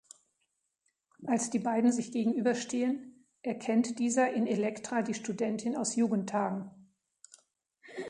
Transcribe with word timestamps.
Als 1.27 1.51
die 1.51 1.59
beiden 1.59 1.91
sich 1.91 2.11
gegenüberstehen, 2.11 3.27
erkennt 3.43 3.99
dieser 3.99 4.33
in 4.33 4.47
Elektra 4.47 5.03
die 5.03 5.13
Studentin 5.13 5.75
aus 5.77 5.95
Jugendtagen. 5.95 6.71